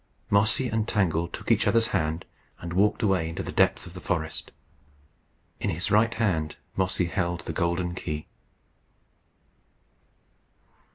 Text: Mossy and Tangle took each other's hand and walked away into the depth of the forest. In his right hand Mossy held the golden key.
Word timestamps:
Mossy 0.31 0.67
and 0.67 0.87
Tangle 0.87 1.27
took 1.27 1.51
each 1.51 1.67
other's 1.67 1.89
hand 1.89 2.25
and 2.59 2.73
walked 2.73 3.03
away 3.03 3.29
into 3.29 3.43
the 3.43 3.51
depth 3.51 3.85
of 3.85 3.93
the 3.93 4.01
forest. 4.01 4.49
In 5.59 5.69
his 5.69 5.91
right 5.91 6.11
hand 6.15 6.55
Mossy 6.75 7.05
held 7.05 7.41
the 7.41 7.53
golden 7.53 7.93
key. 7.93 8.25